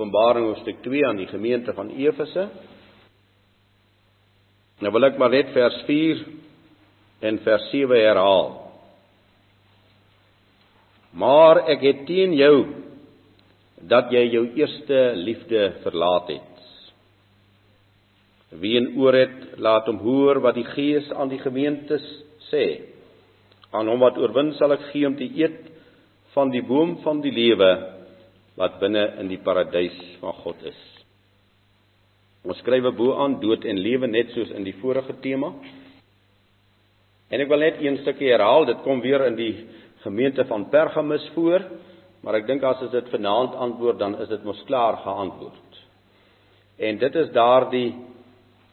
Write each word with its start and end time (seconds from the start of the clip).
Openbaring 0.00 0.46
hoofstuk 0.48 0.78
2 0.80 1.02
aan 1.04 1.18
die 1.20 1.28
gemeente 1.28 1.74
van 1.76 1.90
Efese. 1.92 2.46
Nou 4.80 4.92
wil 4.94 5.04
ek 5.10 5.18
maar 5.20 5.28
net 5.28 5.50
vers 5.52 5.76
4 5.84 6.22
en 7.28 7.40
vers 7.44 7.66
7 7.68 8.00
herhaal. 8.00 8.48
Maar 11.20 11.60
ek 11.74 11.84
het 11.84 12.00
teen 12.08 12.32
jou 12.32 12.54
dat 13.92 14.08
jy 14.08 14.24
jou 14.38 14.46
eerste 14.62 15.02
liefde 15.20 15.66
verlaat 15.84 16.32
het. 16.32 16.64
Wie 18.56 18.78
in 18.80 18.94
oor 18.96 19.20
het, 19.20 19.38
laat 19.60 19.92
hom 19.92 20.00
hoor 20.00 20.40
wat 20.40 20.56
die 20.56 20.68
Gees 20.72 21.12
aan 21.12 21.28
die 21.28 21.44
gemeentes 21.44 22.08
sê. 22.48 22.86
Aan 23.68 23.92
hom 23.92 24.00
wat 24.00 24.16
oorwin 24.16 24.54
sal 24.56 24.72
ek 24.80 24.88
gee 24.94 25.04
om 25.04 25.20
te 25.20 25.28
eet 25.28 25.60
van 26.32 26.48
die 26.56 26.64
boom 26.64 27.02
van 27.04 27.20
die 27.20 27.36
lewe 27.36 27.99
wat 28.58 28.80
binne 28.80 29.04
in 29.20 29.28
die 29.30 29.40
paradys 29.44 29.96
van 30.20 30.34
God 30.42 30.62
is. 30.68 30.80
Ons 32.44 32.58
skryf 32.62 32.88
bo 32.96 33.14
aan 33.20 33.38
dood 33.40 33.66
en 33.68 33.78
lewe 33.78 34.08
net 34.08 34.32
soos 34.32 34.50
in 34.56 34.64
die 34.64 34.76
vorige 34.80 35.14
tema. 35.20 35.52
En 37.30 37.40
ek 37.40 37.50
wil 37.50 37.62
net 37.62 37.80
een 37.82 38.00
stukkie 38.00 38.32
herhaal, 38.32 38.64
dit 38.66 38.80
kom 38.82 39.02
weer 39.04 39.26
in 39.28 39.36
die 39.38 39.54
gemeente 40.02 40.44
van 40.48 40.68
Pergamus 40.72 41.26
voor, 41.34 41.66
maar 42.24 42.40
ek 42.40 42.48
dink 42.48 42.64
as 42.64 42.80
dit 42.92 43.12
vanaand 43.12 43.54
antwoord 43.54 44.00
dan 44.00 44.16
is 44.20 44.28
dit 44.28 44.44
mos 44.44 44.60
klaar 44.68 44.98
geantwoord. 45.04 45.82
En 46.80 46.98
dit 46.98 47.20
is 47.22 47.30
daardie 47.36 47.90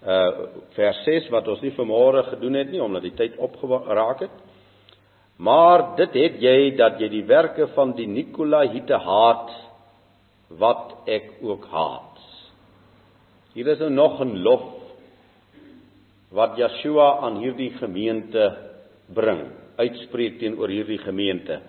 uh 0.08 0.32
vers 0.78 1.00
6 1.04 1.30
wat 1.34 1.48
ons 1.50 1.62
nie 1.66 1.73
vanmôre 1.76 2.22
gedoen 2.30 2.54
het 2.60 2.70
nie 2.72 2.82
omdat 2.84 3.04
die 3.04 3.16
tyd 3.18 3.38
opgeraak 3.42 4.22
het. 4.23 4.36
Maar 5.38 5.96
dit 5.98 6.14
het 6.22 6.38
jy 6.42 6.76
dat 6.78 7.02
jy 7.02 7.10
die 7.10 7.26
werke 7.26 7.68
van 7.76 7.96
die 7.98 8.08
Nikolaïte 8.08 8.98
haat 8.98 9.52
wat 10.50 10.94
ek 11.06 11.31
ook 11.42 11.66
haat. 11.72 12.20
Hier 13.53 13.67
is 13.67 13.80
nou 13.80 13.90
nog 13.90 14.22
'n 14.22 14.38
lof 14.44 14.66
wat 16.31 16.58
Yeshua 16.58 17.20
aan 17.22 17.38
hierdie 17.38 17.72
gemeente 17.80 18.56
bring, 19.14 19.52
uitspreek 19.78 20.39
teenoor 20.39 20.70
hierdie 20.70 20.98
gemeente 20.98 21.62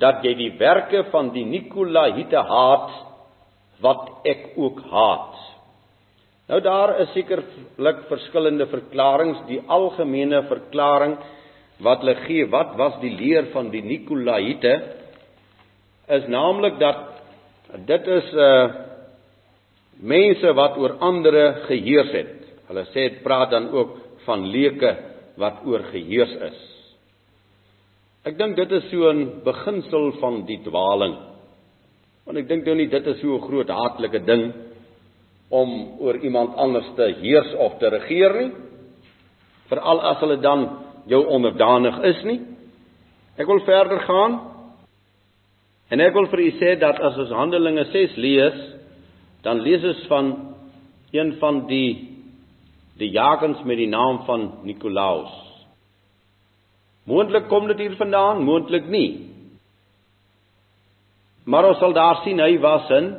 dat 0.00 0.24
jy 0.24 0.34
die 0.34 0.52
werke 0.58 1.04
van 1.10 1.30
die 1.34 1.44
Nikolaïte 1.44 2.36
haat 2.36 2.90
wat 3.80 4.08
ek 4.28 4.52
ook 4.56 4.80
haat. 4.90 5.36
Nou 6.50 6.60
daar 6.60 6.96
is 7.00 7.12
sekerlik 7.14 8.06
verskillende 8.08 8.66
verklaringe, 8.66 9.44
die 9.46 9.60
algemene 9.66 10.42
verklaring 10.48 11.16
wat 11.80 12.02
hulle 12.02 12.16
gee, 12.26 12.46
wat 12.50 12.74
was 12.76 12.98
die 13.00 13.12
leer 13.14 13.50
van 13.52 13.70
die 13.70 13.82
Nikolaïte 13.82 14.74
is 16.10 16.26
naamlik 16.28 16.78
dat 16.80 17.09
Dit 17.86 18.06
is 18.06 18.32
uh 18.34 18.70
mense 20.00 20.52
wat 20.56 20.78
oor 20.80 20.96
ander 21.04 21.34
geheers 21.66 22.12
het. 22.14 22.36
Hulle 22.70 22.86
sê 22.88 23.08
dit 23.10 23.22
praat 23.22 23.50
dan 23.52 23.68
ook 23.68 23.98
van 24.24 24.46
leuke 24.48 24.94
wat 25.36 25.60
oor 25.68 25.84
geheers 25.92 26.32
is. 26.46 26.60
Ek 28.24 28.38
dink 28.38 28.56
dit 28.56 28.72
is 28.72 28.90
so 28.90 29.12
'n 29.12 29.42
beginsel 29.44 30.12
van 30.20 30.46
die 30.46 30.60
dwaling. 30.64 31.16
Want 32.24 32.38
ek 32.38 32.48
dink 32.48 32.64
nou 32.64 32.74
nie 32.74 32.88
dit 32.88 33.06
is 33.06 33.20
so 33.20 33.36
'n 33.36 33.46
groot 33.48 33.68
haatlike 33.68 34.24
ding 34.24 34.52
om 35.50 36.00
oor 36.00 36.16
iemand 36.16 36.56
anders 36.56 36.88
te 36.96 37.14
heers 37.20 37.54
of 37.54 37.78
te 37.78 37.88
regeer 37.88 38.32
nie. 38.40 38.52
Veral 39.68 40.00
as 40.00 40.18
hulle 40.20 40.40
dan 40.40 40.78
jou 41.06 41.26
onderdanig 41.26 42.02
is 42.04 42.24
nie. 42.24 42.40
Ek 43.36 43.46
wil 43.46 43.60
verder 43.60 44.00
gaan 44.00 44.49
En 45.90 46.00
ek 46.00 46.14
wil 46.14 46.28
vir 46.30 46.44
u 46.44 46.50
sê 46.60 46.76
dat 46.78 47.00
as 47.02 47.18
ons 47.18 47.34
Handelinge 47.34 47.84
6 47.90 48.16
lees, 48.22 48.58
dan 49.42 49.62
lees 49.64 49.84
ons 49.84 50.06
van 50.10 50.30
een 51.10 51.34
van 51.42 51.64
die 51.66 52.06
die 53.00 53.08
jagens 53.14 53.62
met 53.64 53.78
die 53.80 53.88
naam 53.88 54.20
van 54.26 54.42
Nikolaus. 54.68 55.32
Moontlik 57.08 57.46
kom 57.48 57.64
dit 57.70 57.78
hier 57.80 57.96
vandaan, 57.96 58.42
moontlik 58.44 58.90
nie. 58.92 59.30
Maar 61.48 61.70
ons 61.70 61.80
sal 61.80 61.96
daar 61.96 62.20
sien 62.24 62.38
hy 62.38 62.58
was 62.60 62.90
'n 62.90 63.16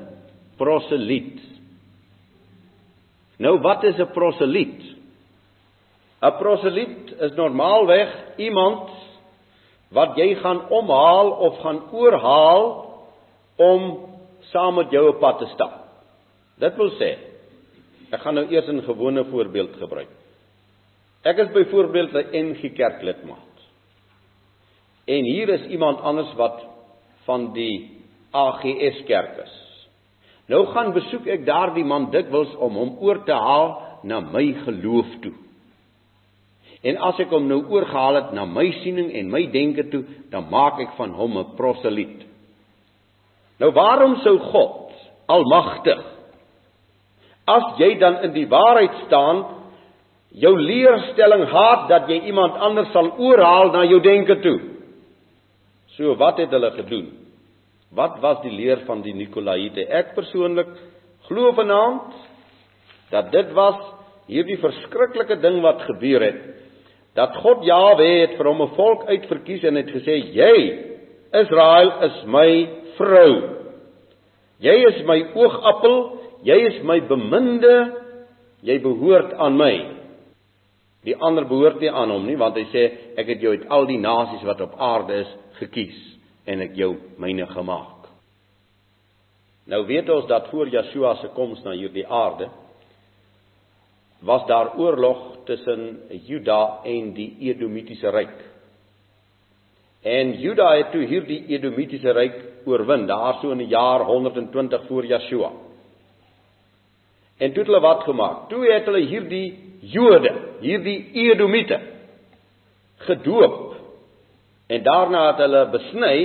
proseliet. 0.58 1.42
Nou 3.40 3.58
wat 3.60 3.84
is 3.84 3.98
'n 3.98 4.14
proseliet? 4.14 4.82
'n 6.22 6.38
Proseliet 6.38 7.12
is 7.20 7.34
normaalweg 7.34 8.38
iemand 8.38 8.90
wat 9.92 10.16
jy 10.20 10.36
gaan 10.40 10.64
omhaal 10.72 11.32
of 11.48 11.60
gaan 11.64 11.82
oorhaal 11.92 12.66
om 13.60 13.90
saam 14.52 14.80
met 14.80 14.92
jou 14.92 15.04
op 15.10 15.20
pad 15.20 15.40
te 15.42 15.50
stap. 15.54 15.78
Dit 16.60 16.76
wil 16.80 16.92
sê 17.00 17.12
ek 18.12 18.24
gaan 18.24 18.36
nou 18.36 18.48
eers 18.52 18.68
'n 18.68 18.84
gewone 18.84 19.24
voorbeeld 19.24 19.76
gebruik. 19.80 20.10
Ek 21.24 21.38
is 21.38 21.52
byvoorbeeld 21.52 22.14
'n 22.14 22.50
NG 22.50 22.74
Kerk 22.74 23.02
lidmaat. 23.02 23.58
En 25.06 25.24
hier 25.24 25.50
is 25.50 25.66
iemand 25.66 26.02
anders 26.02 26.34
wat 26.34 26.66
van 27.26 27.54
die 27.54 28.04
AGS 28.32 29.04
Kerk 29.06 29.38
is. 29.38 29.56
Nou 30.48 30.66
gaan 30.66 30.94
besoek 30.94 31.28
ek 31.28 31.46
daardie 31.46 31.86
man 31.86 32.10
dikwels 32.12 32.56
om 32.56 32.76
hom 32.76 32.98
oor 33.00 33.24
te 33.24 33.34
haal 33.34 34.00
na 34.04 34.20
my 34.20 34.54
geloof 34.66 35.08
toe. 35.22 35.34
En 36.82 36.98
as 36.98 37.20
ek 37.22 37.30
hom 37.30 37.46
nou 37.50 37.62
oorgehaal 37.70 38.18
het 38.18 38.32
na 38.34 38.48
my 38.50 38.66
siening 38.82 39.12
en 39.20 39.30
my 39.30 39.44
denke 39.54 39.86
toe, 39.92 40.02
dan 40.34 40.50
maak 40.50 40.80
ek 40.82 40.96
van 40.98 41.14
hom 41.14 41.38
'n 41.38 41.56
proseliet. 41.58 42.26
Nou 43.60 43.72
waarom 43.72 44.16
sou 44.24 44.38
God 44.40 44.90
almagtig 45.28 46.02
as 47.48 47.78
jy 47.78 47.96
dan 48.00 48.22
in 48.24 48.34
die 48.34 48.48
waarheid 48.50 49.06
staan, 49.06 49.44
jou 50.32 50.54
leerstelling 50.58 51.46
haat 51.52 51.88
dat 51.90 52.10
jy 52.10 52.22
iemand 52.32 52.56
anders 52.56 52.92
sal 52.94 53.12
oorhaal 53.18 53.72
na 53.72 53.84
jou 53.84 54.00
denke 54.00 54.40
toe? 54.42 54.60
So 55.98 56.16
wat 56.16 56.38
het 56.38 56.50
hulle 56.50 56.72
gedoen? 56.72 57.10
Wat 57.92 58.20
was 58.24 58.40
die 58.42 58.54
leer 58.56 58.86
van 58.88 59.02
die 59.04 59.14
Nikolaïte? 59.14 59.84
Ek 59.92 60.16
persoonlik 60.16 60.70
glo 61.28 61.52
vanaand 61.58 62.14
dat 63.12 63.32
dit 63.32 63.52
was 63.54 63.82
hierdie 64.32 64.58
verskriklike 64.62 65.36
ding 65.44 65.60
wat 65.62 65.84
gebeur 65.90 66.24
het 66.24 66.42
dat 67.16 67.36
God 67.44 67.66
Jawe 67.68 68.08
het 68.22 68.38
vir 68.38 68.48
hom 68.48 68.62
'n 68.62 68.76
volk 68.76 69.06
uitverkies 69.08 69.64
en 69.64 69.76
het 69.76 69.90
gesê 69.92 70.16
jy 70.32 70.58
Israel 71.32 71.92
is 72.04 72.24
my 72.26 72.70
vrou. 72.98 73.34
Jy 74.60 74.76
is 74.88 75.06
my 75.08 75.20
oogappel, 75.36 75.98
jy 76.44 76.58
is 76.68 76.84
my 76.84 77.00
beminde, 77.02 77.96
jy 78.62 78.80
behoort 78.84 79.34
aan 79.34 79.58
my. 79.58 79.76
Die 81.04 81.16
ander 81.18 81.46
behoort 81.46 81.80
nie 81.82 81.90
aan 81.90 82.12
hom 82.14 82.28
nie 82.28 82.38
want 82.38 82.56
hy 82.56 82.66
sê 82.70 82.84
ek 83.18 83.28
het 83.28 83.42
jou 83.42 83.56
uit 83.56 83.68
al 83.70 83.86
die 83.86 83.98
nasies 83.98 84.44
wat 84.46 84.62
op 84.62 84.76
aarde 84.78 85.24
is 85.24 85.32
gekies 85.58 85.98
en 86.46 86.62
ek 86.62 86.76
jou 86.78 86.96
myne 87.18 87.48
gemaak. 87.48 88.08
Nou 89.66 89.86
weet 89.88 90.10
ons 90.10 90.28
dat 90.28 90.50
voor 90.52 90.70
Yeshua 90.70 91.16
se 91.22 91.32
koms 91.36 91.64
na 91.64 91.72
hierdie 91.72 92.06
aarde 92.06 92.50
was 94.22 94.46
daar 94.46 94.76
oorlog 94.78 95.31
tussen 95.46 96.00
Juda 96.26 96.82
en 96.84 97.14
die 97.14 97.36
Edomitiese 97.40 98.10
ryk. 98.10 98.38
En 100.02 100.34
Juda 100.42 100.76
het 100.76 100.92
toe 100.92 101.06
hierdie 101.06 101.44
Edomitiese 101.54 102.14
ryk 102.18 102.40
oorwin, 102.66 103.08
daar 103.08 103.40
so 103.42 103.52
in 103.52 103.62
die 103.64 103.72
jaar 103.72 104.06
120 104.06 104.88
voor 104.88 105.06
Joshua. 105.06 105.52
En 107.38 107.54
toe 107.54 107.64
het 107.64 107.72
hulle 107.72 107.82
wat 107.82 108.04
gemaak? 108.04 108.50
Toe 108.50 108.66
het 108.70 108.86
hulle 108.86 109.02
hierdie 109.10 109.72
Jode, 109.82 110.32
hierdie 110.62 111.10
Edomite 111.14 111.80
gedoop. 113.08 113.76
En 114.70 114.84
daarna 114.84 115.24
het 115.32 115.42
hulle 115.42 115.64
besny 115.74 116.18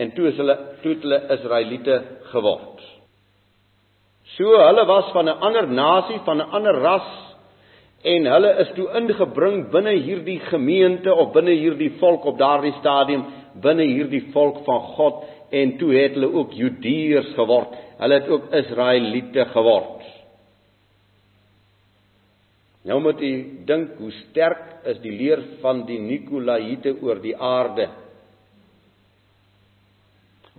en 0.00 0.12
toe 0.16 0.30
is 0.30 0.38
hulle 0.40 0.56
toe 0.80 0.94
het 0.94 1.04
hulle 1.04 1.18
Israeliete 1.36 1.98
geword. 2.32 2.80
So 4.36 4.56
hulle 4.62 4.86
was 4.88 5.12
van 5.12 5.28
'n 5.28 5.40
ander 5.40 5.68
nasie, 5.68 6.20
van 6.24 6.40
'n 6.40 6.50
ander 6.50 6.74
ras 6.74 7.25
en 8.06 8.28
hulle 8.30 8.52
is 8.62 8.68
toe 8.76 8.86
ingebring 9.00 9.64
binne 9.72 9.96
hierdie 9.98 10.38
gemeente 10.46 11.14
of 11.14 11.32
binne 11.34 11.56
hierdie 11.58 11.96
volk 12.00 12.26
op 12.30 12.38
daardie 12.38 12.74
stadium 12.78 13.24
binne 13.62 13.86
hierdie 13.88 14.28
volk 14.34 14.62
van 14.66 14.80
God 14.94 15.24
en 15.50 15.76
toe 15.80 15.90
het 15.94 16.14
hulle 16.14 16.30
ook 16.34 16.54
Judeërs 16.54 17.32
geword. 17.34 17.74
Hulle 17.98 18.20
het 18.20 18.30
ook 18.30 18.48
Israeliete 18.54 19.46
geword. 19.54 20.06
Nou 22.86 23.00
moet 23.02 23.22
u 23.22 23.32
dink 23.66 23.96
hoe 23.98 24.12
sterk 24.14 24.86
is 24.86 24.98
die 25.02 25.14
leer 25.16 25.42
van 25.62 25.82
die 25.88 25.98
Nikolaïte 25.98 26.94
oor 27.02 27.18
die 27.22 27.34
aarde. 27.34 27.88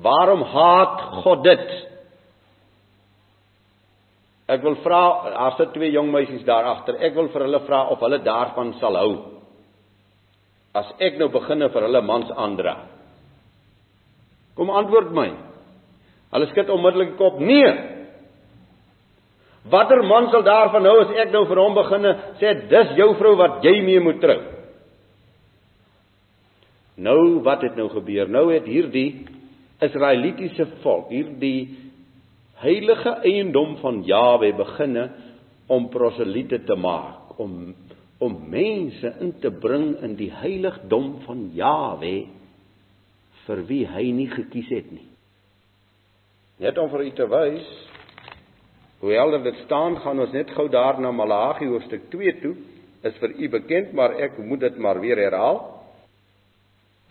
Waarom 0.04 0.44
haat 0.44 1.06
God 1.24 1.44
dit? 1.48 1.70
Ek 4.48 4.62
wil 4.64 4.78
vra, 4.80 5.02
daar 5.34 5.58
sit 5.58 5.74
twee 5.76 5.92
jong 5.92 6.12
meisies 6.14 6.46
daar 6.48 6.70
agter. 6.72 6.96
Ek 7.04 7.16
wil 7.18 7.28
vir 7.34 7.44
hulle 7.44 7.60
vra 7.66 7.82
of 7.92 8.00
hulle 8.00 8.22
daarvan 8.24 8.72
sal 8.80 8.96
hou. 8.96 9.12
As 10.78 10.94
ek 11.04 11.18
nou 11.20 11.28
beginne 11.34 11.68
vir 11.74 11.88
hulle 11.88 12.02
mans 12.06 12.32
aandra. 12.32 12.78
Kom 14.56 14.72
antwoord 14.72 15.12
my. 15.16 15.28
Hulle 16.32 16.48
skud 16.54 16.72
onmiddellik 16.72 17.18
kop. 17.20 17.42
Nee. 17.44 17.72
Watter 19.68 20.00
man 20.08 20.30
sal 20.32 20.46
daarvan 20.48 20.86
nou 20.88 20.96
as 21.02 21.12
ek 21.26 21.34
nou 21.34 21.44
vir 21.50 21.60
hom 21.60 21.76
beginne 21.76 22.14
sê 22.40 22.54
dis 22.72 22.94
jou 22.96 23.10
vrou 23.20 23.34
wat 23.40 23.60
jy 23.68 23.82
mee 23.84 24.04
moet 24.04 24.22
trou? 24.24 24.38
Nou 27.04 27.44
wat 27.46 27.68
het 27.68 27.76
nou 27.78 27.90
gebeur? 27.92 28.32
Nou 28.32 28.48
het 28.54 28.66
hierdie 28.66 29.28
Israelitiese 29.84 30.66
volk, 30.82 31.12
hierdie 31.12 31.87
heilige 32.62 33.14
eiendom 33.28 33.78
van 33.82 34.02
Jawe 34.08 34.52
beginne 34.58 35.10
om 35.68 35.90
proseliete 35.94 36.64
te 36.66 36.76
maak, 36.76 37.38
om 37.40 37.76
om 38.18 38.34
mense 38.50 39.12
in 39.22 39.36
te 39.42 39.52
bring 39.54 39.92
in 40.02 40.16
die 40.18 40.32
heiligdom 40.34 41.20
van 41.28 41.44
Jawe 41.54 42.16
vir 43.46 43.62
wie 43.70 43.84
hy 43.86 44.08
nie 44.10 44.30
gekies 44.32 44.72
het 44.74 44.90
nie. 44.90 45.06
Net 46.58 46.80
om 46.82 46.90
vir 46.90 47.06
u 47.06 47.12
te 47.14 47.28
wys 47.30 47.68
hoe 49.04 49.14
helder 49.14 49.44
dit 49.46 49.60
staan, 49.68 50.00
gaan 50.02 50.20
ons 50.24 50.34
net 50.34 50.50
gou 50.58 50.66
daar 50.74 50.98
na 50.98 51.12
Malagi 51.14 51.68
hoofstuk 51.70 52.08
2 52.10 52.32
toe. 52.42 52.56
Is 53.06 53.14
vir 53.22 53.36
u 53.38 53.50
bekend, 53.54 53.92
maar 53.94 54.16
ek 54.18 54.40
moet 54.42 54.64
dit 54.66 54.80
maar 54.82 54.98
weer 55.00 55.22
herhaal. 55.22 55.60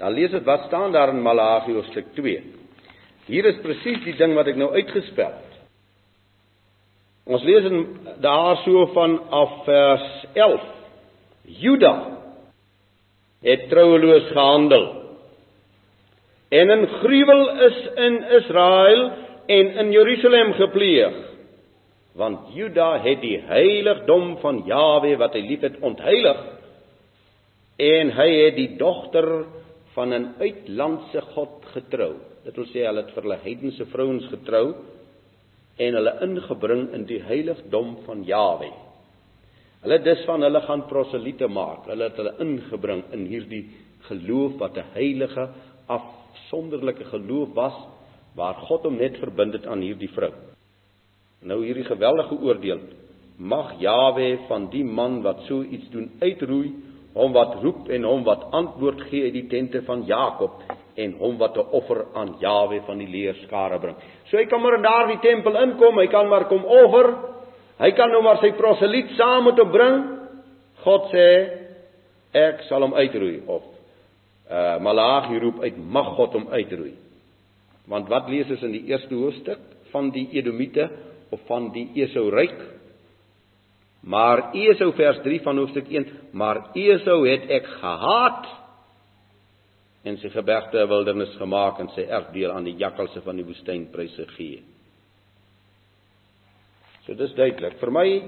Dan 0.00 0.16
lees 0.18 0.34
dit 0.34 0.44
wat 0.44 0.66
staan 0.66 0.90
daar 0.92 1.14
in 1.14 1.22
Malagi 1.22 1.76
hoofstuk 1.76 2.10
2. 2.18 2.42
Hier 3.26 3.46
is 3.50 3.58
presies 3.62 4.04
die 4.04 4.14
ding 4.18 4.36
wat 4.38 4.46
ek 4.50 4.58
nou 4.60 4.70
uitgespel 4.76 5.32
het. 5.34 5.54
Ons 7.26 7.42
lees 7.42 7.64
in 7.66 7.80
daar 8.22 8.60
so 8.62 8.84
van 8.94 9.16
af 9.34 9.56
vers 9.66 10.10
11. 10.38 10.66
Juda 11.62 11.94
het 13.46 13.66
troueloos 13.70 14.30
gehandel. 14.30 14.86
En 16.50 16.70
'n 16.70 16.86
gruwel 16.86 17.42
is 17.66 17.78
in 17.96 18.24
Israel 18.38 19.10
en 19.46 19.66
in 19.82 19.92
Jerusalem 19.92 20.52
gepleeg. 20.52 21.14
Want 22.14 22.54
Juda 22.54 22.98
het 23.02 23.20
die 23.20 23.40
heiligdom 23.40 24.38
van 24.38 24.62
Jawe 24.66 25.16
wat 25.16 25.34
hy 25.34 25.40
liefhet 25.40 25.80
ontheilig 25.80 26.38
en 27.76 28.10
hy 28.10 28.30
het 28.44 28.56
die 28.56 28.76
dogter 28.76 29.44
van 29.96 30.12
'n 30.12 30.34
uitlandse 30.38 31.20
god 31.34 31.64
getrou. 31.72 32.14
Dit 32.44 32.56
wil 32.56 32.68
sê 32.68 32.84
hulle 32.86 33.02
het 33.02 33.14
vir 33.14 33.22
hulle 33.22 33.42
heidense 33.42 33.84
vrouens 33.86 34.26
getrou 34.28 34.74
en 35.76 35.94
hulle 35.94 36.18
ingebring 36.26 36.92
in 36.94 37.04
die 37.04 37.22
heiligdom 37.22 37.96
van 38.06 38.24
Jawe. 38.24 38.70
Hulle 39.82 39.98
dis 40.02 40.24
van 40.24 40.42
hulle 40.42 40.60
gaan 40.60 40.86
proseliete 40.90 41.48
maak. 41.48 41.86
Hulle 41.86 42.08
het 42.08 42.16
hulle 42.16 42.34
ingebring 42.44 43.04
in 43.12 43.26
hierdie 43.26 43.64
geloof 44.08 44.58
wat 44.58 44.76
'n 44.76 44.92
heilige 44.92 45.48
afsonderlike 45.86 47.04
geloof 47.04 47.54
was 47.54 47.76
waar 48.34 48.54
God 48.54 48.82
hom 48.82 48.96
net 48.96 49.16
verbind 49.16 49.52
het 49.52 49.66
aan 49.66 49.80
hierdie 49.80 50.12
vrou. 50.12 50.32
Nou 51.40 51.64
hierdie 51.64 51.84
geweldige 51.84 52.34
oordeel 52.34 52.80
mag 53.38 53.80
Jawe 53.80 54.38
van 54.48 54.70
die 54.70 54.84
man 54.84 55.22
wat 55.22 55.40
so 55.48 55.62
iets 55.62 55.88
doen 55.90 56.10
uitroei 56.20 56.72
hom 57.16 57.32
wat 57.32 57.56
roep 57.62 57.88
en 57.88 58.04
hom 58.04 58.24
wat 58.26 58.44
antwoord 58.56 59.06
gee 59.10 59.24
uit 59.24 59.36
die 59.38 59.46
tente 59.48 59.80
van 59.86 60.04
Jakob 60.08 60.60
en 60.96 61.14
hom 61.20 61.38
wat 61.38 61.56
'n 61.56 61.68
offer 61.72 62.04
aan 62.14 62.36
Jawe 62.40 62.80
van 62.86 62.98
die 62.98 63.08
leerskare 63.08 63.78
bring. 63.78 63.96
So 64.28 64.36
hy 64.36 64.44
kan 64.44 64.60
maar 64.60 64.74
in 64.74 64.82
daardie 64.82 65.20
tempel 65.20 65.56
inkom, 65.56 65.98
hy 65.98 66.06
kan 66.06 66.28
maar 66.28 66.44
kom 66.44 66.64
offer. 66.64 67.14
Hy 67.78 67.90
kan 67.90 68.10
nou 68.10 68.22
maar 68.22 68.38
sy 68.40 68.52
proseliet 68.52 69.10
saam 69.16 69.44
hom 69.44 69.70
bring. 69.70 70.04
God 70.84 71.10
sê 71.12 71.48
ek 72.32 72.62
sal 72.68 72.82
hom 72.82 72.94
uitroei 72.94 73.42
of 73.46 73.62
uh 74.50 74.78
Malagi 74.78 75.38
roep 75.38 75.60
uit 75.60 75.76
mag 75.76 76.14
God 76.16 76.32
hom 76.32 76.48
uitroei. 76.48 76.94
Want 77.86 78.08
wat 78.08 78.28
lees 78.28 78.50
ons 78.50 78.62
in 78.62 78.72
die 78.72 78.86
eerste 78.86 79.14
hoofstuk 79.14 79.58
van 79.92 80.10
die 80.10 80.28
Edomite 80.32 80.88
of 81.30 81.40
van 81.46 81.72
die 81.72 81.90
Esau 81.94 82.30
ryk? 82.30 82.58
Maar 84.06 84.52
Esau 84.54 84.92
vers 84.94 85.18
3 85.24 85.40
van 85.42 85.58
hoofstuk 85.58 85.88
1, 85.90 86.06
maar 86.30 86.62
Esau 86.78 87.24
het 87.26 87.48
ek 87.50 87.66
gehaat 87.80 88.46
en 90.06 90.18
sy 90.22 90.30
gebergte 90.30 90.78
'n 90.78 90.88
wildernis 90.88 91.34
gemaak 91.36 91.80
en 91.80 91.88
sy 91.88 92.06
erfdeel 92.06 92.52
aan 92.52 92.64
die 92.64 92.76
jakkalse 92.78 93.20
van 93.22 93.36
die 93.36 93.44
woestyn 93.44 93.90
pryse 93.90 94.26
gee. 94.36 94.62
So 97.06 97.14
dis 97.14 97.34
duidelik. 97.34 97.78
Vir 97.80 97.90
my 97.90 98.22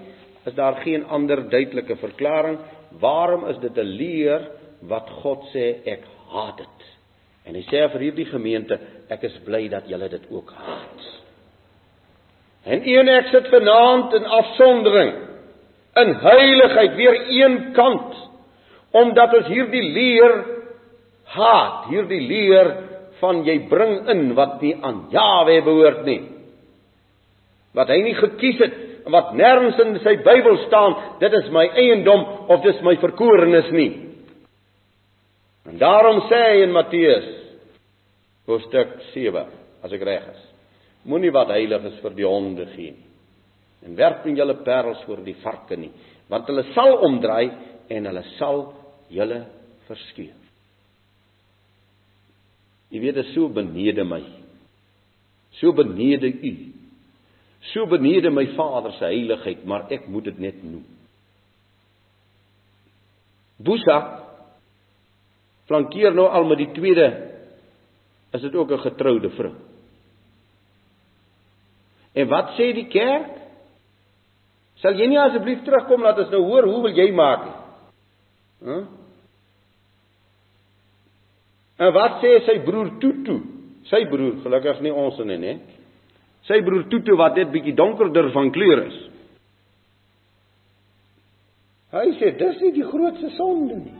is 0.46 0.54
daar 0.54 0.82
geen 0.82 1.04
ander 1.04 1.48
duidelike 1.48 1.96
verklaring 1.96 2.58
waarom 3.00 3.46
is 3.48 3.58
dit 3.58 3.78
'n 3.78 3.96
leer 3.96 4.50
wat 4.80 5.10
God 5.22 5.42
sê 5.54 5.86
ek 5.86 6.02
haat 6.32 6.56
dit. 6.56 6.78
En 7.44 7.54
hy 7.54 7.62
sê 7.62 7.90
vir 7.92 8.00
hierdie 8.00 8.26
gemeente, 8.26 8.78
ek 9.08 9.22
is 9.22 9.38
bly 9.44 9.68
dat 9.68 9.88
julle 9.88 10.08
dit 10.08 10.30
ook 10.30 10.50
haat. 10.50 11.00
En 12.64 12.88
u 12.88 12.98
en 12.98 13.08
ek 13.08 13.26
sit 13.26 13.46
vanaand 13.46 14.14
in 14.14 14.24
afsondering 14.24 15.27
in 16.02 16.14
heiligheid 16.22 16.96
weer 16.96 17.16
een 17.28 17.58
kant 17.76 18.16
omdat 18.98 19.34
ons 19.36 19.48
hierdie 19.52 19.84
leer 19.92 20.34
haat, 21.34 21.88
hierdie 21.90 22.22
leer 22.24 22.70
van 23.20 23.42
jy 23.44 23.58
bring 23.68 23.98
in 24.08 24.30
wat 24.38 24.62
nie 24.64 24.74
aan 24.80 25.02
Jawe 25.12 25.58
behoort 25.66 26.04
nie. 26.06 26.20
Wat 27.76 27.90
hy 27.92 27.98
nie 28.06 28.14
gekies 28.16 28.62
het 28.62 28.76
en 29.04 29.12
wat 29.12 29.34
nêrens 29.36 29.76
in 29.84 29.98
sy 30.04 30.14
Bybel 30.24 30.56
staan, 30.66 30.96
dit 31.20 31.36
is 31.36 31.50
my 31.52 31.66
eiendom 31.82 32.24
of 32.48 32.62
dis 32.64 32.80
my 32.86 32.96
verkorenis 33.02 33.68
nie. 33.76 33.90
En 35.68 35.76
daarom 35.80 36.22
sê 36.30 36.40
hy 36.46 36.62
in 36.64 36.72
Matteus 36.72 37.28
hoofstuk 38.48 38.96
7, 39.12 39.44
as 39.84 39.92
ek 39.92 40.06
reg 40.08 40.30
is, 40.32 40.40
moenie 41.04 41.34
wat 41.34 41.52
heilig 41.52 41.84
is 41.90 42.00
vir 42.00 42.16
die 42.16 42.28
honde 42.28 42.64
gee 42.72 42.94
nie 42.94 43.07
en 43.84 43.96
werp 43.96 44.24
nie 44.26 44.36
julle 44.38 44.58
parels 44.66 45.02
voor 45.06 45.22
die 45.24 45.36
varke 45.42 45.76
nie, 45.76 45.92
want 46.28 46.48
hulle 46.50 46.64
sal 46.74 46.98
omdraai 47.06 47.50
en 47.94 48.10
hulle 48.10 48.24
sal 48.36 48.66
julle 49.12 49.44
verskeur. 49.88 50.34
Jy 52.88 53.00
weet 53.02 53.18
dit 53.18 53.26
is 53.26 53.34
so 53.36 53.48
benede 53.52 54.04
my. 54.08 54.22
So 55.60 55.74
benede 55.76 56.30
u. 56.32 56.52
So 57.72 57.86
benede 57.90 58.30
my 58.32 58.46
Vader 58.56 58.94
se 58.96 59.04
heiligheid, 59.04 59.64
maar 59.68 59.90
ek 59.92 60.06
moet 60.08 60.30
dit 60.30 60.38
net 60.40 60.62
noem. 60.64 60.84
Busa 63.58 63.98
flankeer 65.68 66.14
nou 66.16 66.28
al 66.30 66.46
met 66.48 66.62
die 66.62 66.70
tweede 66.76 67.08
is 68.32 68.40
dit 68.40 68.54
ook 68.54 68.70
'n 68.72 68.78
getroude 68.78 69.30
vrou. 69.30 69.54
En 72.12 72.28
wat 72.28 72.54
sê 72.56 72.72
die 72.74 72.88
kerk? 72.88 73.37
Sal 74.82 74.98
jy 74.98 75.08
nie 75.10 75.18
asseblief 75.18 75.64
terugkom 75.66 76.04
laat 76.06 76.20
ons 76.22 76.30
nou 76.34 76.44
hoor 76.46 76.68
hoe 76.70 76.82
wil 76.86 76.94
jy 76.96 77.08
maak 77.16 77.44
nie? 77.48 77.56
Hæ? 78.68 78.76
Huh? 78.76 78.86
En 81.78 81.92
wat 81.94 82.18
sê 82.22 82.32
sy 82.46 82.58
broer 82.66 82.90
Tutu? 83.02 83.38
Sy 83.88 84.02
broer, 84.10 84.40
gelukkig 84.42 84.80
nie 84.84 84.92
ons 84.92 85.20
nie, 85.22 85.38
nê? 85.38 85.52
Sy 86.48 86.58
broer 86.66 86.88
Tutu 86.90 87.14
wat 87.18 87.38
net 87.38 87.52
bietjie 87.54 87.76
donkerder 87.78 88.32
van 88.34 88.50
kleur 88.54 88.82
is. 88.82 88.96
Hy 91.94 92.10
sê 92.18 92.32
dis 92.36 92.58
nie 92.64 92.74
die 92.80 92.88
grootste 92.88 93.30
sonde 93.36 93.78
nie. 93.84 93.94